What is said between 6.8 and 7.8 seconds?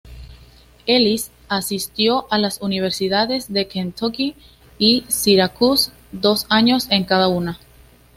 en cada una.